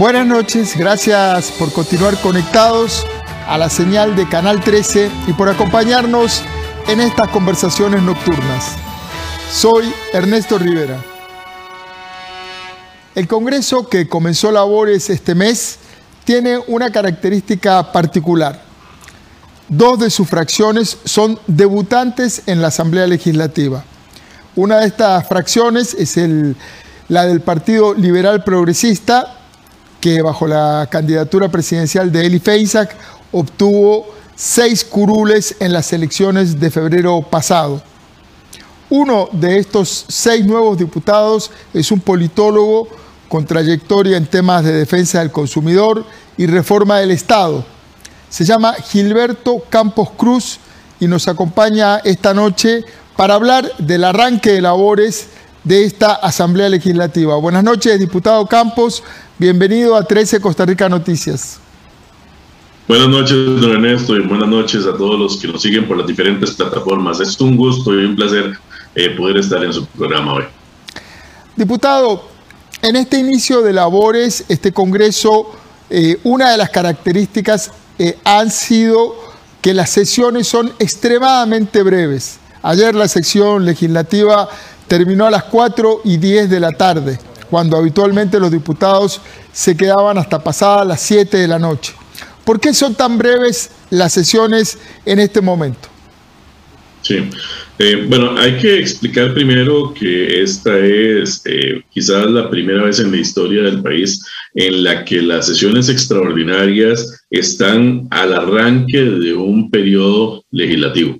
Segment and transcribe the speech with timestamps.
[0.00, 3.06] Buenas noches, gracias por continuar conectados
[3.46, 6.40] a la señal de Canal 13 y por acompañarnos
[6.88, 8.76] en estas conversaciones nocturnas.
[9.52, 11.04] Soy Ernesto Rivera.
[13.14, 15.76] El Congreso que comenzó labores este mes
[16.24, 18.58] tiene una característica particular.
[19.68, 23.84] Dos de sus fracciones son debutantes en la Asamblea Legislativa.
[24.56, 26.16] Una de estas fracciones es
[27.08, 29.36] la del Partido Liberal Progresista,
[30.00, 32.94] que bajo la candidatura presidencial de Eli Feisak
[33.32, 37.82] obtuvo seis curules en las elecciones de febrero pasado.
[38.88, 42.88] Uno de estos seis nuevos diputados es un politólogo
[43.28, 46.04] con trayectoria en temas de defensa del consumidor
[46.36, 47.64] y reforma del Estado.
[48.28, 50.58] Se llama Gilberto Campos Cruz
[50.98, 52.84] y nos acompaña esta noche
[53.16, 55.28] para hablar del arranque de labores
[55.62, 57.36] de esta Asamblea Legislativa.
[57.36, 59.02] Buenas noches, diputado Campos.
[59.40, 61.58] Bienvenido a 13 Costa Rica Noticias.
[62.86, 66.06] Buenas noches, don Ernesto, y buenas noches a todos los que nos siguen por las
[66.06, 67.20] diferentes plataformas.
[67.20, 68.52] Es un gusto y un placer
[68.94, 70.44] eh, poder estar en su programa hoy.
[71.56, 72.28] Diputado,
[72.82, 75.52] en este inicio de labores, este Congreso,
[75.88, 79.14] eh, una de las características eh, han sido
[79.62, 82.40] que las sesiones son extremadamente breves.
[82.60, 84.50] Ayer la sección legislativa
[84.86, 87.18] terminó a las 4 y 10 de la tarde,
[87.50, 89.20] cuando habitualmente los diputados
[89.52, 91.92] se quedaban hasta pasadas las 7 de la noche.
[92.44, 95.88] ¿Por qué son tan breves las sesiones en este momento?
[97.02, 97.28] Sí,
[97.78, 103.10] eh, bueno, hay que explicar primero que esta es eh, quizás la primera vez en
[103.10, 104.22] la historia del país
[104.54, 111.18] en la que las sesiones extraordinarias están al arranque de un periodo legislativo.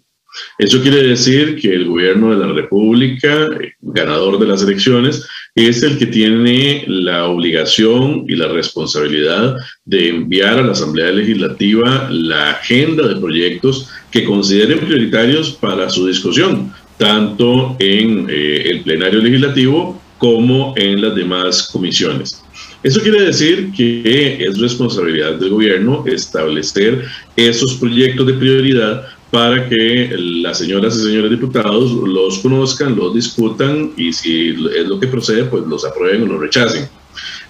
[0.59, 3.49] Eso quiere decir que el gobierno de la República,
[3.81, 10.59] ganador de las elecciones, es el que tiene la obligación y la responsabilidad de enviar
[10.59, 17.77] a la Asamblea Legislativa la agenda de proyectos que consideren prioritarios para su discusión, tanto
[17.79, 22.43] en eh, el plenario legislativo como en las demás comisiones.
[22.83, 27.05] Eso quiere decir que es responsabilidad del gobierno establecer
[27.37, 33.93] esos proyectos de prioridad para que las señoras y señores diputados los conozcan, los discutan
[33.97, 36.89] y si es lo que procede, pues los aprueben o los rechacen.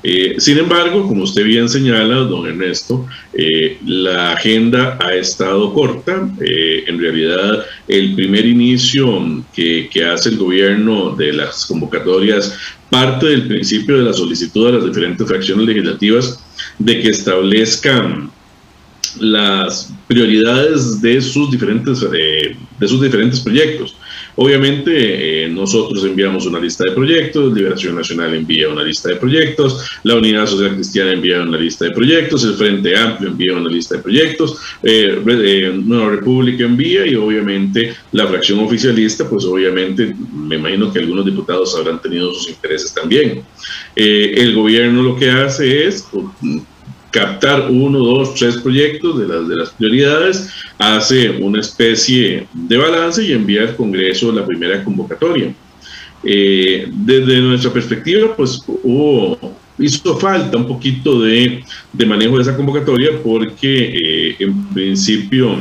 [0.02, 6.28] Eh, sin embargo, como usted bien señala, don Ernesto, eh, la agenda ha estado corta.
[6.40, 12.56] Eh, en realidad, el primer inicio que, que, hace el gobierno de las convocatorias
[12.88, 16.42] parte del principio de la solicitud de las diferentes fracciones legislativas
[16.78, 18.30] de que establezcan
[19.18, 23.96] las prioridades de sus diferentes, eh, de sus diferentes proyectos.
[24.36, 29.84] Obviamente, eh, nosotros enviamos una lista de proyectos, Liberación Nacional envía una lista de proyectos,
[30.04, 33.96] la Unidad Social Cristiana envía una lista de proyectos, el Frente Amplio envía una lista
[33.96, 40.92] de proyectos, eh, Nueva República envía y obviamente la fracción oficialista, pues obviamente me imagino
[40.92, 43.42] que algunos diputados habrán tenido sus intereses también.
[43.94, 46.06] el gobierno lo que hace es
[47.10, 53.24] captar uno, dos, tres proyectos de las, de las prioridades, hace una especie de balance
[53.24, 55.52] y envía al Congreso la primera convocatoria.
[56.22, 59.38] Eh, desde nuestra perspectiva, pues hubo,
[59.78, 65.56] hizo falta un poquito de, de manejo de esa convocatoria porque eh, en principio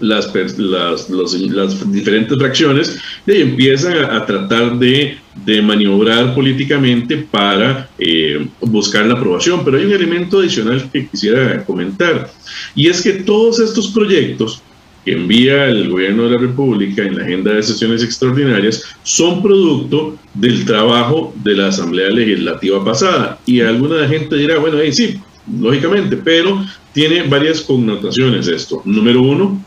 [0.00, 8.46] las, las, las diferentes fracciones y empiezan a, tratar de, de, maniobrar políticamente para eh,
[8.60, 9.64] buscar la aprobación.
[9.64, 12.30] Pero hay un elemento adicional que quisiera comentar,
[12.74, 14.62] y es que todos estos proyectos
[15.06, 20.18] que envía el gobierno de la República en la agenda de sesiones extraordinarias son producto
[20.34, 23.38] del trabajo de la Asamblea Legislativa pasada.
[23.46, 25.20] Y alguna gente dirá, bueno, ahí sí,
[25.60, 28.82] lógicamente, pero tiene varias connotaciones esto.
[28.84, 29.64] Número uno,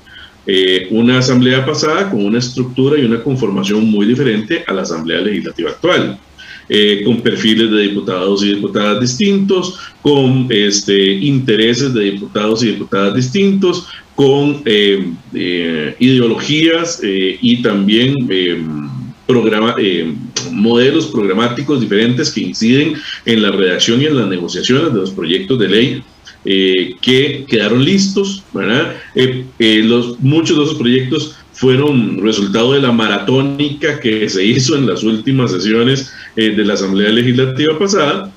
[0.52, 5.22] eh, una asamblea pasada con una estructura y una conformación muy diferente a la asamblea
[5.22, 6.18] legislativa actual.
[6.68, 13.14] Eh, con perfiles de diputados y diputadas distintos, con este, intereses de diputados y diputadas
[13.16, 15.14] distintos, con eh,
[16.00, 18.16] ideologías y también
[19.26, 19.76] programa,
[20.52, 22.96] modelos programáticos diferentes que inciden
[23.26, 26.04] en la redacción y en las negociaciones de los proyectos de ley
[26.46, 28.96] eh, que quedaron listos, ¿verdad?
[29.16, 34.76] Eh, eh, los, muchos de esos proyectos fueron resultado de la maratónica que se hizo
[34.76, 38.32] en las últimas sesiones de la Asamblea Legislativa pasada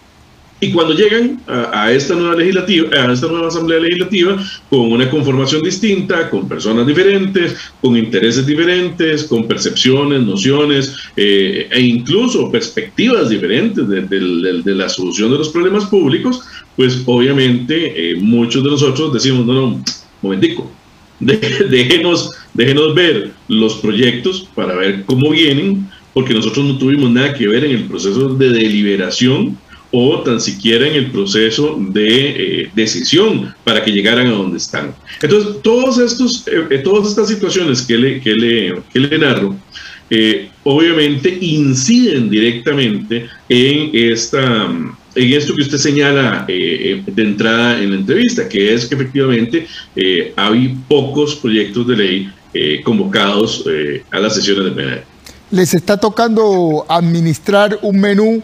[0.62, 5.61] Y cuando llegan a, esta nueva legislativa, a esta nueva asamblea legislativa, con una conformación
[5.61, 13.88] distinta, con personas diferentes, con intereses diferentes, con percepciones, nociones eh, e incluso perspectivas diferentes
[13.88, 16.43] de, la solución de los problemas públicos,
[16.76, 19.85] pues obviamente eh, muchos de nosotros decimos, no, no,
[20.23, 20.70] momentico,
[21.19, 27.49] déjenos, déjenos ver los proyectos para ver cómo vienen, porque nosotros no tuvimos nada que
[27.49, 29.58] ver en el proceso de deliberación
[29.93, 34.94] o tan siquiera en el proceso de eh, decisión para que llegaran a donde están.
[35.21, 39.55] Entonces, todos estos, eh, eh, todas estas situaciones que le, que le, que le narro,
[40.65, 44.65] obviamente inciden directamente en, esta,
[45.15, 49.67] en esto que usted señala de entrada en la entrevista, que es que efectivamente
[50.37, 52.31] hay pocos proyectos de ley
[52.85, 53.65] convocados
[54.11, 55.03] a las sesiones de plenario.
[55.50, 58.43] Les está tocando administrar un menú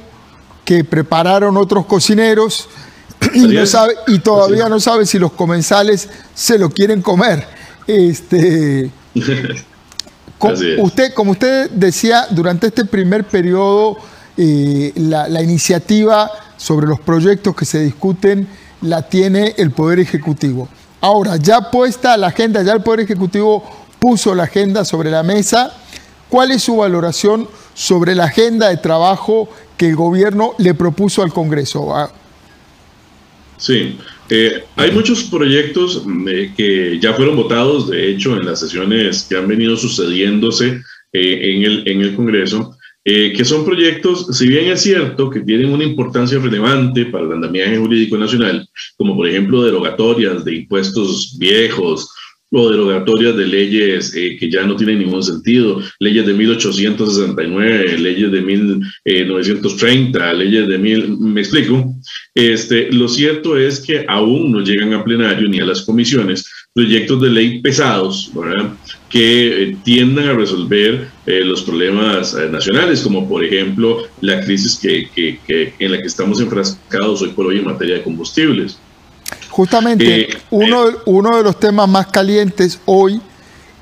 [0.68, 2.68] que prepararon otros cocineros
[3.32, 7.48] y, todavía no sabe si los comensales se lo quieren comer.
[7.86, 8.90] Este,
[10.78, 13.96] usted, como usted decía, durante este primer periodo,
[14.36, 18.46] eh, la, iniciativa sobre los proyectos que se discuten
[18.82, 20.68] la tiene el Poder Ejecutivo.
[21.00, 23.64] Ahora, ya puesta la agenda, ya el Poder Ejecutivo
[23.98, 25.72] puso la agenda sobre la mesa.
[26.28, 27.48] ¿Cuál es su valoración
[27.78, 31.94] sobre la agenda de trabajo que el gobierno le propuso al Congreso.
[31.94, 32.10] Ah.
[33.56, 33.96] Sí,
[34.28, 39.36] eh, hay muchos proyectos eh, que ya fueron votados, de hecho, en las sesiones que
[39.36, 40.80] han venido sucediéndose
[41.12, 45.72] eh, en, el, en el Congreso, que son proyectos, si bien es cierto que tienen
[45.72, 52.10] una importancia relevante para el andamiaje jurídico nacional, como por ejemplo derogatorias de impuestos viejos,
[52.50, 58.32] o derogatorias de leyes eh, que ya no tienen ningún sentido, leyes de 1869, leyes
[58.32, 61.94] de 1930, leyes de mil, me explico.
[62.34, 67.20] Este, lo cierto es que aún no llegan a plenario ni a las comisiones proyectos
[67.20, 68.72] de ley pesados, ¿verdad?
[69.10, 75.08] que eh, tiendan a resolver eh, los problemas nacionales, como por ejemplo la crisis que,
[75.14, 78.78] que, en la que estamos enfrascados hoy por hoy en materia de combustibles.
[79.50, 83.20] Justamente, eh, uno, uno de los temas más calientes hoy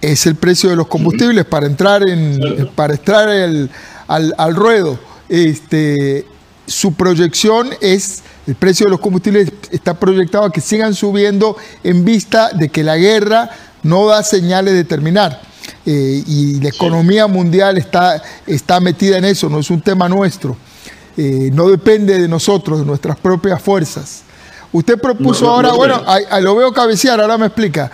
[0.00, 3.70] es el precio de los combustibles para entrar en para entrar el,
[4.06, 4.98] al, ruedo.
[5.28, 6.24] Este,
[6.66, 12.04] su proyección es el precio de los combustibles está proyectado a que sigan subiendo en
[12.04, 13.50] vista de que la guerra
[13.82, 15.40] no da señales de terminar.
[15.84, 20.56] Eh, y la economía mundial está, está metida en eso, no es un tema nuestro.
[21.16, 24.22] Eh, no depende de nosotros, de nuestras propias fuerzas.
[24.76, 26.04] Usted propuso ahora, bueno,
[26.42, 27.90] lo veo cabecear, ahora me explica.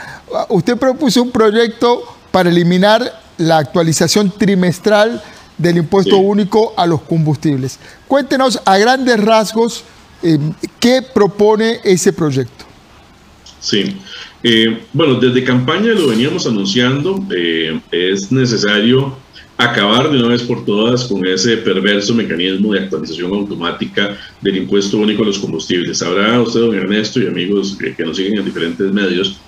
[0.49, 2.03] Usted propuso un proyecto
[2.33, 5.23] para eliminar la actualización trimestral
[5.57, 7.79] del impuesto único a los combustibles.
[8.09, 9.85] Cuéntenos a grandes rasgos
[10.25, 10.37] eh,
[10.81, 12.65] qué propone ese proyecto.
[13.61, 13.97] Sí,
[14.43, 19.17] eh, bueno, desde campaña lo veníamos anunciando, eh, es necesario
[19.57, 24.99] acabar de una vez por todas con ese perverso mecanismo de actualización automática del impuesto
[24.99, 25.99] único a los combustibles.
[25.99, 29.39] Sabrá usted, don Ernesto, y amigos que, nos siguen en diferentes medios,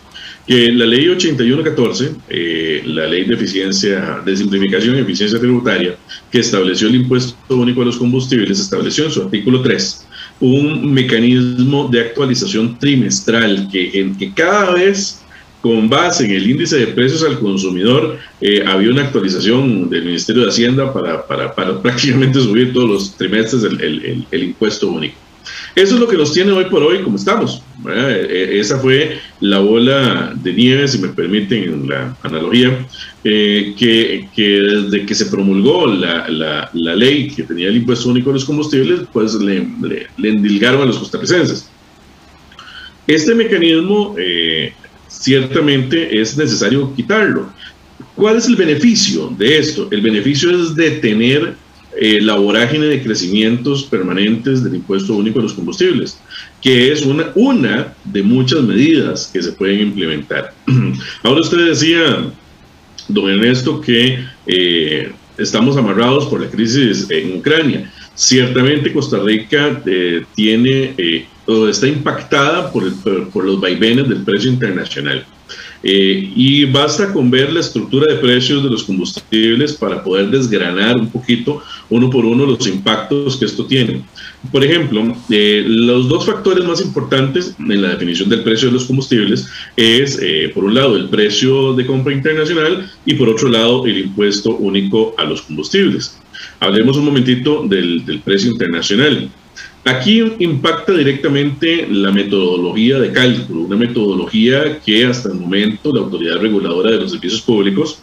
[0.46, 5.96] que la ley 8114, eh, la ley de eficiencia, de simplificación y eficiencia tributaria,
[6.30, 10.06] que estableció el impuesto único a los combustibles, estableció en su artículo 3
[10.40, 15.23] un mecanismo de actualización trimestral que, en que cada vez
[15.64, 20.42] con base en el índice de precios al consumidor, eh, había una actualización del Ministerio
[20.42, 25.14] de Hacienda para, para, para prácticamente subir todos los trimestres el, el, el, impuesto único.
[25.74, 27.62] Eso es lo que nos tiene hoy por hoy como estamos.
[27.88, 32.86] Eh, eh, esa fue la bola de nieve, si me permiten la analogía,
[33.22, 38.28] que, que, desde que se promulgó la, la, la, ley que tenía el impuesto único
[38.28, 39.66] a los combustibles, pues le,
[40.18, 41.70] le, endilgaron a los costarricenses.
[43.06, 44.14] Este mecanismo
[45.20, 47.48] ciertamente es necesario quitarlo.
[48.14, 49.88] ¿Cuál es el beneficio de esto?
[49.90, 51.54] El beneficio es detener
[51.96, 56.18] eh, la vorágine de crecimientos permanentes del impuesto único a los combustibles,
[56.60, 60.52] que es una, una de muchas medidas que se pueden implementar.
[61.22, 62.32] Ahora usted decía,
[63.08, 67.92] don Ernesto, que eh, estamos amarrados por la crisis en Ucrania.
[68.14, 70.94] Ciertamente Costa Rica eh, tiene
[71.46, 72.84] o está impactada por,
[73.30, 75.24] por, los vaivenes del precio internacional.
[75.86, 80.96] Eh, y basta con ver la estructura de precios de los combustibles para poder desgranar
[80.96, 84.02] un poquito uno por uno los impactos que esto tiene.
[84.50, 88.84] Por ejemplo, eh, los dos factores más importantes en la definición del precio de los
[88.84, 89.46] combustibles
[89.76, 93.98] es, eh, por un lado, el precio de compra internacional y por otro lado, el
[93.98, 96.18] impuesto único a los combustibles.
[96.60, 99.28] Hablemos un momentito del, del precio internacional.
[99.84, 106.38] Aquí impacta directamente la metodología de cálculo, una metodología que hasta el momento la autoridad
[106.38, 107.98] reguladora de los servicios públicos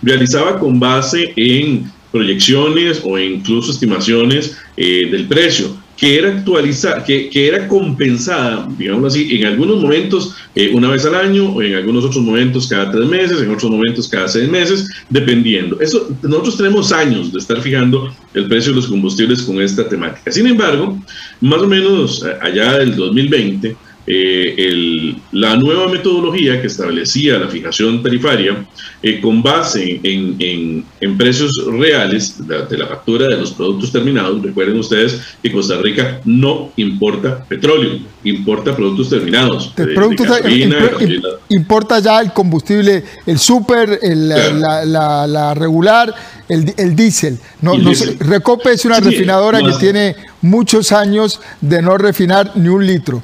[0.00, 7.30] realizaba con base en proyecciones o incluso estimaciones eh, del precio que era actualizada, que,
[7.30, 11.76] que, era compensada, digamos así, en algunos momentos eh, una vez al año, o en
[11.76, 15.80] algunos otros momentos cada tres meses, en otros momentos cada seis meses, dependiendo.
[15.80, 20.32] Eso, nosotros tenemos años de estar fijando el precio de los combustibles con esta temática.
[20.32, 20.98] Sin embargo,
[21.40, 23.76] más o menos eh, allá del 2020,
[24.14, 28.62] eh, el, la nueva metodología que establecía la fijación tarifaria
[29.02, 33.90] eh, con base en, en, en precios reales de, de, la factura de los productos
[33.90, 34.42] terminados.
[34.42, 39.74] Recuerden ustedes que Costa Rica no importa petróleo, importa productos terminados.
[39.74, 44.58] De, de productos gasolina, imp, importa ya el combustible, el súper, claro.
[44.58, 46.14] la, la, la, regular,
[46.50, 47.38] el, el diésel.
[47.62, 52.68] No, no, Recope es una sí, refinadora que tiene muchos años de no refinar ni
[52.68, 53.22] un litro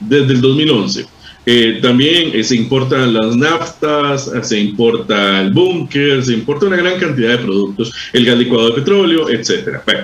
[0.00, 1.06] desde el 2011.
[1.50, 7.00] Eh, también eh, se importan las naftas, se importa el búnker, se importa una gran
[7.00, 9.80] cantidad de productos, el gas licuado de petróleo, etc.
[9.86, 10.00] Bueno,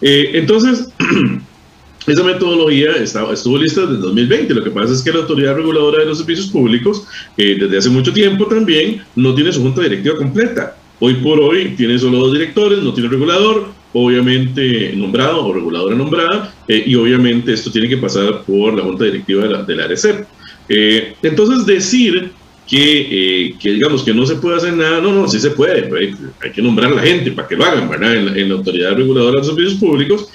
[0.00, 0.88] eh, entonces,
[2.06, 4.54] esa metodología está, estuvo lista desde el 2020.
[4.54, 7.04] Lo que pasa es que la Autoridad Reguladora de los Servicios Públicos,
[7.36, 10.76] desde hace mucho tiempo también, no tiene su junta directiva completa.
[11.00, 16.54] Hoy por hoy tiene solo dos directores, no tiene regulador, obviamente nombrado o reguladora nombrada,
[16.68, 19.84] eh, y obviamente esto tiene que pasar por la junta directiva de la, de la
[19.84, 20.26] ARECEP.
[20.68, 22.30] Eh, entonces, decir
[22.68, 25.90] que, eh, que, digamos que no se puede hacer nada, no, no, sí se puede,
[25.98, 28.16] hay, que nombrar a la gente para que lo hagan, ¿verdad?
[28.16, 30.28] En, la autoridad reguladora de servicios públicos,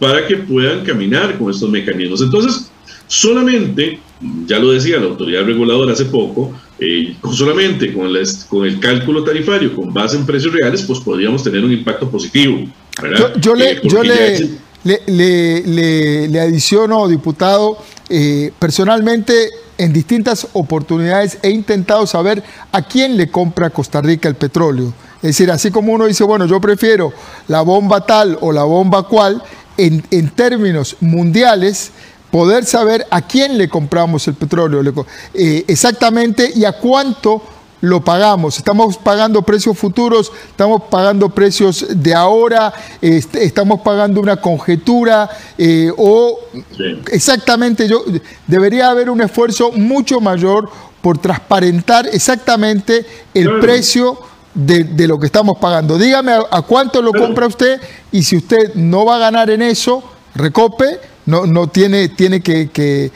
[0.00, 2.22] para que puedan caminar con estos mecanismos.
[2.22, 2.72] Entonces,
[3.06, 4.00] solamente,
[4.46, 9.22] ya lo decía la autoridad reguladora hace poco, eh, solamente con, la, con, el cálculo
[9.22, 12.64] tarifario con base en precios reales, pues podríamos tener un impacto positivo.
[13.02, 13.34] ¿verdad?
[13.36, 14.50] Yo, yo, le, eh, yo le, es...
[14.84, 23.16] le, le, le, adiciono, diputado, eh, personalmente en distintas oportunidades he intentado saber a quién
[23.16, 24.94] le compra Costa Rica el petróleo.
[25.16, 27.12] Es decir, así como uno dice, bueno, yo prefiero
[27.48, 29.42] la bomba tal o la bomba cual,
[29.76, 31.92] en, en términos mundiales,
[32.30, 37.42] poder saber a quién le compramos el petróleo eh, exactamente y a cuánto
[37.80, 38.58] lo pagamos.
[38.58, 46.38] Estamos pagando precios futuros, estamos pagando precios de ahora, estamos pagando una conjetura eh, o
[46.76, 47.00] sí.
[47.10, 48.04] exactamente yo
[48.46, 50.68] debería haber un esfuerzo mucho mayor
[51.00, 53.60] por transparentar exactamente el claro.
[53.60, 54.18] precio
[54.52, 55.96] de, de, lo que estamos pagando.
[55.96, 57.28] Dígame a, a cuánto lo claro.
[57.28, 57.80] compra usted
[58.12, 60.02] y si usted no va a ganar en eso,
[60.34, 63.10] recope no, no tiene, tiene que, que,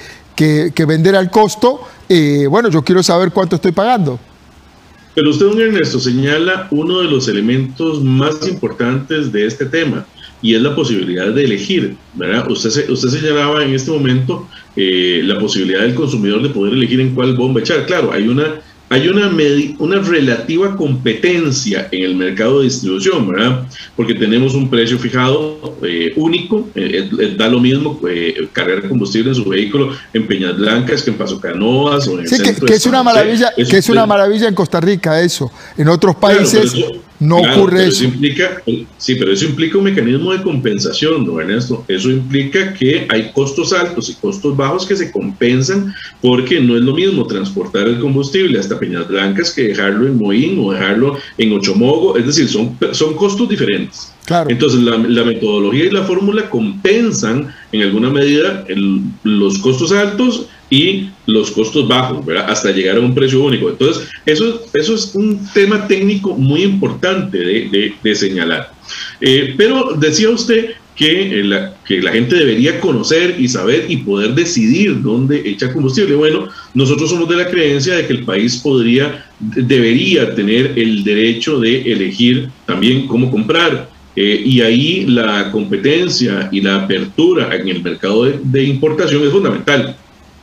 [0.74, 4.18] que, vender al costo, eh, bueno, yo quiero saber cuánto estoy pagando.
[5.14, 10.06] Pero usted, don Ernesto, señala uno de los elementos más importantes de este tema
[10.42, 12.50] y es la posibilidad de elegir, ¿verdad?
[12.50, 17.14] Usted, usted señalaba en este momento eh, la posibilidad del consumidor de poder elegir en
[17.14, 17.86] cuál bomba echar.
[17.86, 18.60] Claro, hay una
[18.94, 19.28] hay una,
[19.78, 23.66] una relativa competencia en el mercado de distribución, ¿verdad?
[23.96, 28.00] Porque tenemos un precio fijado eh, único, eh, eh, da lo mismo
[28.52, 32.40] cargar combustible en su vehículo en Peñas Blancas que en Paso Canoas o en sí,
[32.40, 35.50] que, que, es una maravilla, es que es una maravilla en Costa Rica eso.
[35.76, 37.88] En otros países claro, no claro, ocurre eso.
[37.90, 38.04] eso.
[38.04, 38.62] Implica,
[38.98, 41.84] sí, pero eso implica un mecanismo de compensación, ¿no, Ernesto?
[41.88, 46.82] Eso implica que hay costos altos y costos bajos que se compensan porque no es
[46.82, 51.52] lo mismo transportar el combustible hasta Peñas Blancas que dejarlo en Moín o dejarlo en
[51.52, 54.12] Ochomogo, es decir, son, son costos diferentes.
[54.26, 54.48] Claro.
[54.50, 60.46] Entonces, la, la, metodología y la fórmula compensan en alguna medida el, los costos altos
[60.70, 62.46] y los costos bajos, ¿verdad?
[62.50, 63.68] hasta llegar a un precio único.
[63.70, 68.72] Entonces, eso, eso es un tema técnico muy importante de, de, señalar.
[69.20, 74.34] Eh, pero decía usted que la, que la gente debería conocer y saber y poder
[74.34, 76.14] decidir dónde echar combustible.
[76.14, 81.58] Bueno, nosotros somos de la creencia de que el país podría, debería tener el derecho
[81.58, 83.92] de elegir también cómo comprar.
[84.16, 89.30] Eh, y ahí la competencia y la apertura en el mercado de, de importación es
[89.30, 89.96] fundamental.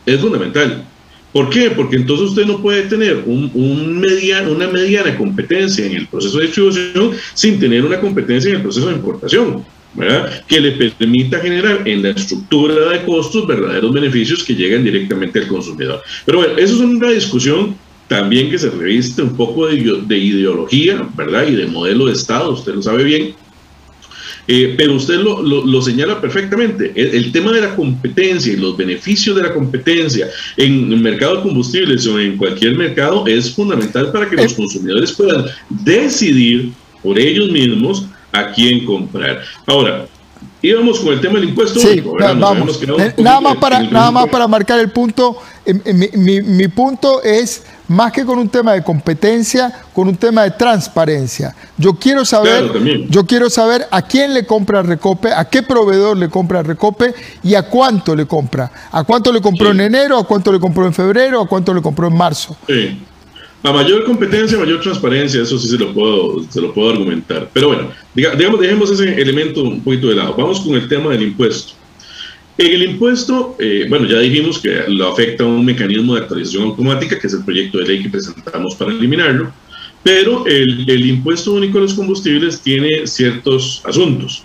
[0.06, 0.86] Es fundamental.
[1.34, 1.72] ¿Por qué?
[1.72, 7.60] Porque entonces usted no puede tener una mediana competencia en el proceso de distribución sin
[7.60, 9.64] tener una competencia en el proceso de importación.
[9.94, 10.44] ¿verdad?
[10.48, 15.48] que le permita generar en la estructura de costos verdaderos beneficios que lleguen directamente al
[15.48, 16.02] consumidor.
[16.26, 17.76] Pero bueno, eso es una discusión
[18.08, 21.48] también que se reviste un poco de, de ideología, ¿verdad?
[21.48, 23.34] Y de modelo de Estado, usted lo sabe bien.
[24.54, 26.92] Eh, pero usted lo, lo, lo, señala perfectamente.
[26.94, 30.28] El, el, tema de la competencia y los beneficios de la competencia
[30.58, 35.14] en el mercado de combustibles o en cualquier mercado es fundamental para que los consumidores
[35.14, 39.42] puedan decidir por ellos mismos a quién comprar.
[39.66, 40.06] Ahora,
[40.62, 42.82] íbamos con el tema del impuesto sí, vamos.
[43.18, 48.26] nada más para nada más para marcar el punto mi, mi, punto es más que
[48.26, 52.72] con un tema de competencia con un tema de transparencia yo quiero saber
[53.10, 57.56] yo quiero saber a quién le compra Recope a qué proveedor le compra Recope y
[57.56, 60.94] a cuánto le compra a cuánto le compró en enero a cuánto le compró en
[60.94, 62.98] febrero a cuánto le compró en marzo sí.
[63.64, 67.48] A mayor competencia, mayor transparencia, eso sí se lo puedo, se lo puedo argumentar.
[67.54, 70.34] Pero bueno, digamos, dejemos ese elemento un poquito de lado.
[70.36, 71.74] Vamos con el tema del impuesto.
[72.58, 77.18] En el impuesto, eh, bueno, ya dijimos que lo afecta un mecanismo de actualización automática,
[77.18, 79.52] que es el proyecto de ley que presentamos para eliminarlo,
[80.04, 84.44] pero el, el impuesto único a los combustibles tiene ciertos asuntos.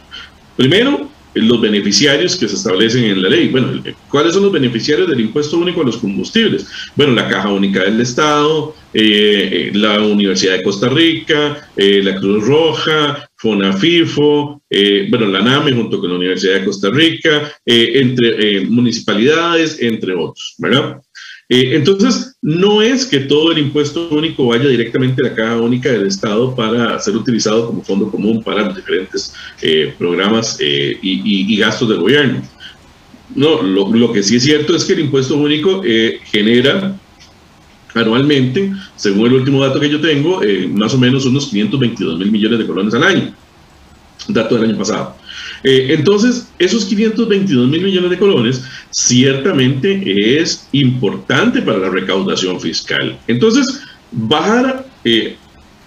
[0.57, 3.49] Primero, los beneficiarios que se establecen en la ley.
[3.49, 6.67] Bueno, ¿cuáles son los beneficiarios del impuesto único a los combustibles?
[6.95, 12.47] Bueno, la Caja Única del Estado, eh, la Universidad de Costa Rica, eh, la Cruz
[12.47, 19.79] Roja, FONAFIFO, eh, bueno, la NAME junto con la Universidad de Costa Rica, entre municipalidades,
[19.81, 21.03] entre otros, ¿verdad?
[21.49, 25.91] Eh, entonces, no es que todo el impuesto único vaya directamente a la caja única
[25.91, 31.57] del Estado para ser utilizado como fondo común para los diferentes eh, programas eh, y,
[31.57, 32.43] gastos del gobierno.
[33.35, 35.83] No, lo, que sí es cierto es que el impuesto único
[36.25, 36.97] genera
[37.95, 42.59] anualmente, según el último dato que yo tengo, más o menos unos 522 mil millones
[42.59, 43.35] de colones al año,
[44.29, 45.17] dato del año pasado.
[45.63, 53.19] Eh, entonces, esos 522 mil millones de colones ciertamente es importante para la recaudación fiscal.
[53.27, 53.83] Entonces,
[54.13, 55.37] bajar eh,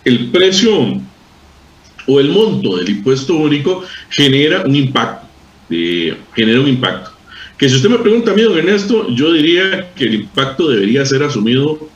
[0.05, 1.01] el precio
[2.07, 5.27] o el monto del impuesto único genera un impacto,
[5.69, 7.12] eh, genera un impacto.
[7.57, 11.05] Que si usted me pregunta a mí, don Ernesto, yo diría que el impacto debería
[11.05, 11.89] ser asumido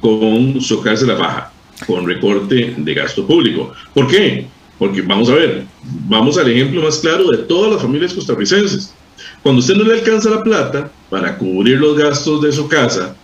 [0.00, 1.52] con socarse la baja,
[1.86, 3.72] con recorte de gasto público.
[3.94, 4.46] ¿Por qué?
[4.78, 5.64] Porque vamos a ver,
[6.08, 8.94] vamos al ejemplo más claro de todas las familias costarricenses.
[9.42, 13.14] Cuando usted no le alcanza la plata para cubrir los gastos de su casa,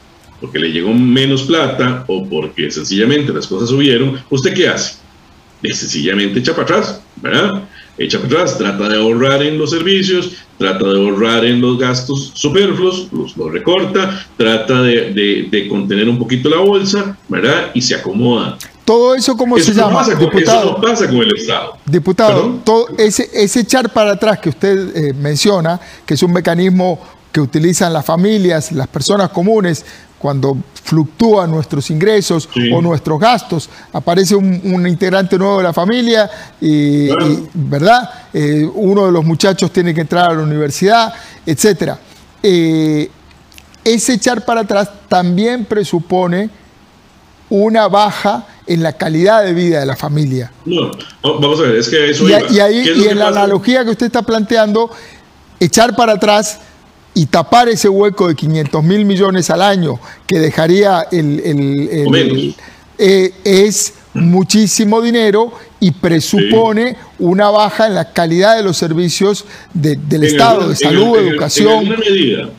[0.40, 4.96] porque le llegó menos plata o porque sencillamente las cosas subieron, ¿usted qué hace?
[5.62, 7.68] Sencillamente echa para atrás, ¿verdad?
[8.00, 12.32] Echa para atrás, trata de ahorrar en los servicios, trata de ahorrar en los gastos
[12.34, 17.70] superfluos, los, recorta, trata de, de contener un poquito la bolsa, ¿verdad?
[17.74, 18.56] Y se acomoda.
[18.90, 20.04] Todo eso, ¿cómo se llama?
[20.18, 21.76] diputado, eso pasa con el Estado.
[21.86, 26.98] Diputado, todo ese, ese echar para atrás que usted eh, menciona, que es un mecanismo
[27.30, 29.84] que utilizan las familias, las personas comunes,
[30.20, 30.54] cuando
[30.84, 36.30] fluctúan nuestros ingresos o nuestros gastos, aparece un, integrante nuevo de la familia
[36.60, 37.08] y,
[37.54, 38.10] ¿verdad?
[38.34, 41.14] Eh, uno de los muchachos tiene que entrar a la universidad,
[41.46, 41.94] etc.
[42.42, 43.10] Eh,
[43.82, 46.50] ese echar para atrás también presupone
[47.48, 50.52] una baja en la calidad de vida de la familia.
[50.66, 50.90] No,
[51.22, 52.28] vamos a ver, es que eso...
[52.28, 54.90] Y, y ahí, y en la analogía que usted está planteando,
[55.58, 56.60] echar para atrás
[57.14, 62.54] y tapar ese hueco de 500 mil millones al año que dejaría el,
[62.98, 70.24] eh, es muchísimo dinero y presupone una baja en la calidad de los servicios del
[70.24, 71.88] Estado, de salud, educación.
[71.88, 72.50] medida,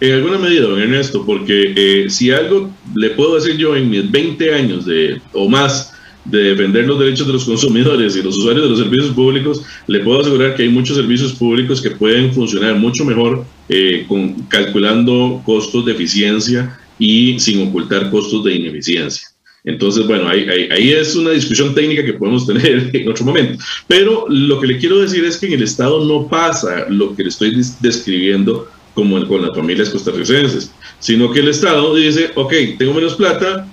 [0.00, 4.08] en alguna medida, don Ernesto, porque eh, si algo le puedo decir yo en mis
[4.10, 5.92] 20 años de, o más
[6.30, 10.00] de defender los derechos de los consumidores y los usuarios de los servicios públicos, le
[10.00, 15.42] puedo asegurar que hay muchos servicios públicos que pueden funcionar mucho mejor eh, con, calculando
[15.44, 19.28] costos de eficiencia y sin ocultar costos de ineficiencia.
[19.64, 23.62] Entonces, bueno, ahí, ahí, es una discusión técnica que podemos tener en otro momento.
[23.86, 27.24] Pero lo que le quiero decir es que en el Estado no pasa lo que
[27.24, 32.94] le estoy describiendo como con las familias costarricenses, sino que el Estado dice, ok, tengo
[32.94, 33.66] menos plata,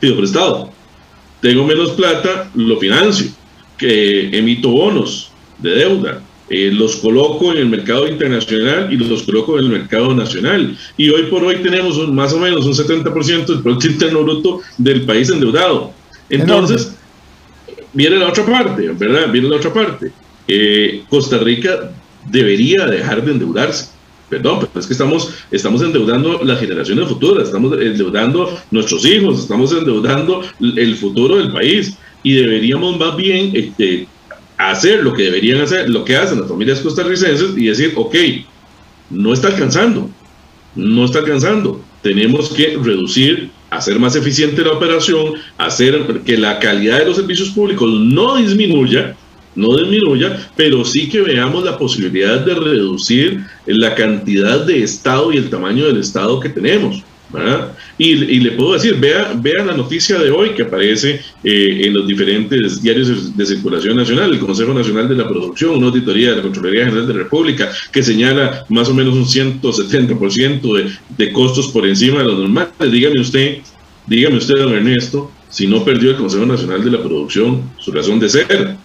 [0.00, 0.72] pido prestado.
[1.44, 3.26] Tengo menos plata, lo financio,
[3.76, 9.58] que emito bonos de deuda, eh, los coloco en el mercado internacional y los coloco
[9.58, 10.74] en el mercado nacional.
[10.96, 15.02] Y hoy por hoy tenemos más o menos un 70% del Producto Interno Bruto del
[15.02, 15.92] país endeudado.
[16.30, 16.96] Entonces,
[17.92, 19.30] viene la otra parte, ¿verdad?
[19.30, 20.12] Viene la otra parte.
[20.48, 21.92] Eh, Costa Rica
[22.24, 23.90] debería dejar de endeudarse
[24.28, 29.72] Perdón, pero es que estamos, estamos endeudando las generaciones futuras, estamos endeudando nuestros hijos, estamos
[29.72, 31.96] endeudando el futuro del país.
[32.22, 34.08] Y deberíamos más bien este,
[34.56, 38.14] hacer lo que deberían hacer, lo que hacen las familias costarricenses y decir, ok,
[39.10, 40.08] no está alcanzando,
[40.74, 47.00] no está alcanzando, tenemos que reducir, hacer más eficiente la operación, hacer que la calidad
[47.00, 49.16] de los servicios públicos no disminuya
[49.54, 55.36] no disminuya, pero sí que veamos la posibilidad de reducir la cantidad de Estado y
[55.36, 57.02] el tamaño del Estado que tenemos.
[57.96, 62.06] Y, le puedo decir, vea, vea la noticia de hoy que aparece eh, en los
[62.06, 66.42] diferentes diarios de, circulación nacional, el Consejo Nacional de la Producción, una auditoría de la
[66.42, 71.68] Contraloría General de la República, que señala más o menos un 170% de, de costos
[71.68, 72.68] por encima de lo normal.
[72.90, 73.58] Dígame usted,
[74.06, 78.18] dígame usted, don Ernesto, si no perdió el Consejo Nacional de la Producción su razón
[78.18, 78.76] de ser.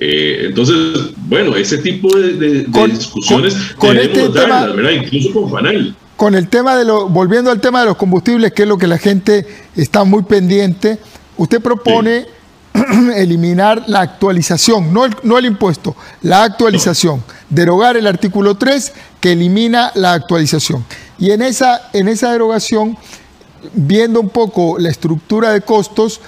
[0.00, 4.92] Eh, entonces, bueno, ese tipo de, discusiones con, este darlas, ¿verdad?
[4.92, 8.64] Incluso con Fanal con el tema de lo, volviendo al tema de los combustibles, que
[8.64, 10.98] es lo que la gente está muy pendiente,
[11.38, 12.26] usted propone
[13.16, 19.32] eliminar la actualización, no el, no el impuesto, la actualización, derogar el artículo 3 que
[19.32, 20.84] elimina la actualización.
[21.18, 22.98] Y en esa, en esa derogación,
[23.72, 26.20] viendo un poco la estructura de costos,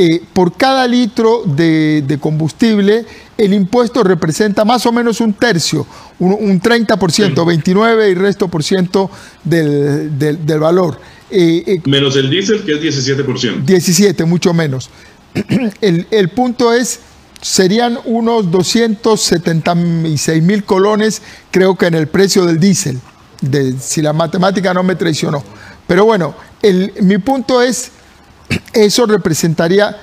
[0.00, 3.04] eh, por cada litro de, combustible,
[3.36, 5.88] el impuesto representa más o menos un tercio,
[6.20, 9.10] un, 30%, 29 y resto por ciento
[9.42, 10.08] del,
[10.60, 11.00] valor.
[11.32, 13.64] Eh, eh, menos el diésel, que es 17%.
[13.64, 14.88] 17, mucho menos.
[15.80, 17.00] El, punto es,
[17.42, 23.00] serían unos 276 mil colones, creo que en el precio del diésel,
[23.40, 25.42] de, si la matemática no me traicionó.
[25.88, 26.36] Pero bueno,
[27.02, 27.90] mi punto es
[28.72, 29.96] eso representaría,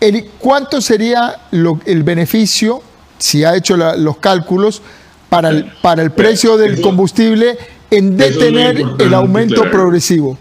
[0.00, 2.82] el, ¿cuánto sería el beneficio,
[3.18, 4.82] si ha hecho los cálculos,
[5.28, 7.56] para el, para el precio del combustible
[7.90, 10.38] en detener el aumento progresivo?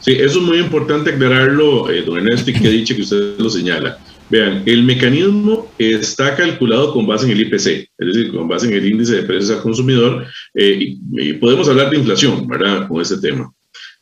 [0.00, 3.34] Sí, eso es muy importante aclararlo, eh, don Ernesto, y que ha dicho que usted
[3.38, 3.98] lo señala.
[4.30, 8.74] Vean, el mecanismo está calculado con base en el IPC, es decir, con base en
[8.74, 12.86] el índice de precios al consumidor, eh, y, podemos hablar de inflación, ¿verdad?
[12.86, 13.50] Con ese tema.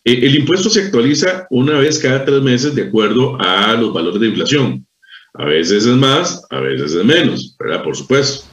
[0.07, 4.21] Eh, el impuesto se actualiza una vez cada tres meses de acuerdo a los valores
[4.21, 4.87] de inflación.
[5.35, 7.83] A veces es más, a veces es menos, ¿verdad?
[7.83, 8.47] Por supuesto.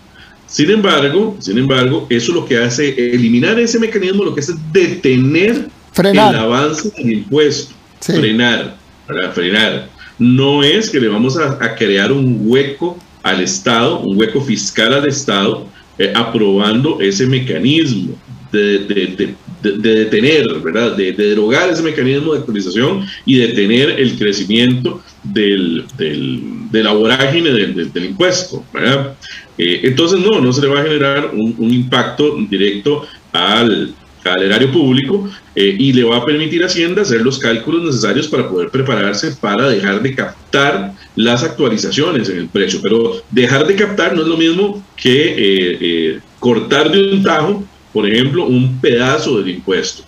[0.48, 4.74] Sin embargo, sin embargo, eso lo que hace, eliminar ese mecanismo, lo que hace es
[4.74, 7.74] detener el avance del impuesto.
[8.02, 8.76] Frenar,
[9.08, 9.34] ¿verdad?
[9.34, 9.90] Frenar.
[10.18, 15.08] No es que le vamos a, crear un hueco al Estado, un hueco fiscal al
[15.08, 15.68] Estado,
[16.00, 18.16] eh, aprobando ese mecanismo
[18.52, 20.96] de, detener, ¿verdad?
[20.96, 28.06] De, derogar ese mecanismo de actualización y detener el crecimiento del, de la vorágine del,
[28.06, 29.16] impuesto, ¿verdad?
[29.58, 33.94] Eh, entonces, no, no se le va a generar un, impacto directo al,
[34.26, 38.28] al erario público eh, y le va a permitir a Hacienda hacer los cálculos necesarios
[38.28, 42.80] para poder prepararse para dejar de captar las actualizaciones en el precio.
[42.82, 48.10] Pero dejar de captar no es lo mismo que eh, cortar de un tajo por
[48.10, 50.04] ejemplo, un pedazo del impuesto.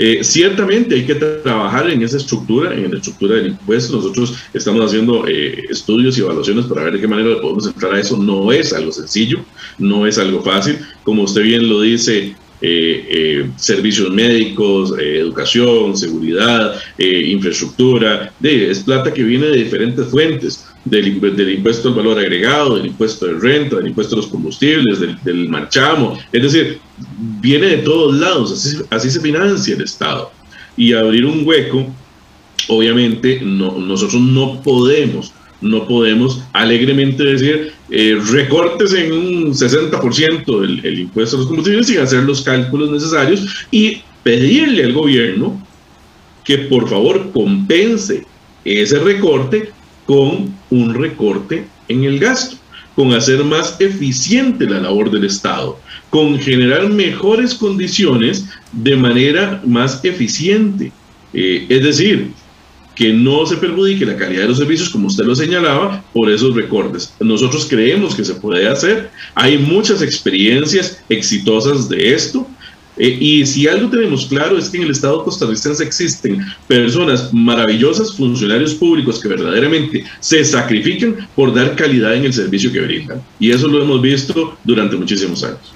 [0.00, 3.96] Eh, ciertamente hay que trabajar en esa estructura, en la estructura del impuesto.
[3.96, 8.00] Nosotros estamos haciendo eh, estudios y evaluaciones para ver de qué manera podemos entrar a
[8.00, 8.16] eso.
[8.16, 9.40] No es algo sencillo,
[9.76, 10.78] no es algo fácil.
[11.02, 18.32] Como usted bien lo dice, eh, servicios médicos, educación, seguridad, infraestructura.
[18.40, 21.08] es plata que viene de diferentes fuentes del,
[21.54, 26.18] impuesto al valor agregado, del impuesto de renta, del impuesto a los combustibles, del, marchamo.
[26.32, 26.80] Es decir,
[27.40, 30.30] viene de todos lados, así, se financia el Estado.
[30.76, 31.86] Y abrir un hueco,
[32.68, 40.86] obviamente, no, nosotros no podemos no podemos alegremente decir eh, recortes en un 60% el,
[40.86, 45.60] el impuesto a los combustibles sin hacer los cálculos necesarios y pedirle al gobierno
[46.44, 48.24] que por favor compense
[48.64, 49.72] ese recorte
[50.08, 52.56] con un recorte en el gasto,
[52.96, 60.02] con hacer más eficiente la labor del Estado, con generar mejores condiciones de manera más
[60.02, 60.92] eficiente.
[61.34, 62.30] Eh, es decir,
[62.94, 66.56] que no se perjudique la calidad de los servicios, como usted lo señalaba, por esos
[66.56, 67.12] recortes.
[67.20, 69.10] Nosotros creemos que se puede hacer.
[69.34, 72.48] Hay muchas experiencias exitosas de esto.
[72.98, 78.12] Eh, y si algo tenemos claro es que en el Estado costarricense existen personas maravillosas,
[78.12, 83.22] funcionarios públicos que verdaderamente se sacrifican por dar calidad en el servicio que brindan.
[83.38, 85.72] Y eso lo hemos visto durante muchísimos años.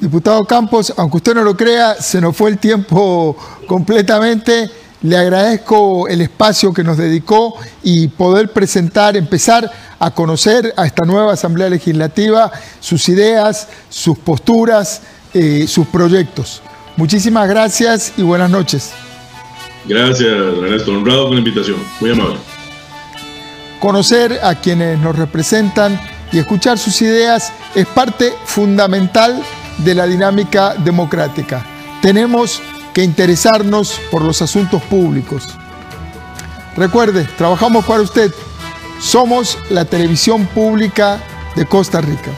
[0.00, 4.70] Diputado Campos, aunque usted no lo crea, se nos fue el tiempo completamente.
[5.02, 11.04] Le agradezco el espacio que nos dedicó y poder presentar, empezar a conocer a esta
[11.04, 15.02] nueva Asamblea Legislativa, sus ideas, sus posturas
[15.34, 16.62] eh, sus proyectos.
[16.96, 18.92] Muchísimas gracias y buenas noches.
[19.86, 20.92] Gracias, Ernesto.
[20.92, 21.76] Honrado con la invitación.
[22.00, 22.36] Muy amable.
[23.80, 26.00] Conocer a quienes nos representan
[26.32, 29.42] y escuchar sus ideas es parte fundamental
[29.78, 31.64] de la dinámica democrática.
[32.02, 32.60] Tenemos
[32.92, 35.48] que interesarnos por los asuntos públicos.
[36.76, 38.32] Recuerde, trabajamos para usted.
[39.00, 41.20] Somos la televisión pública
[41.54, 42.30] de Costa Rica.